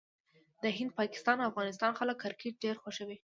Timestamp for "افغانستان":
1.51-1.91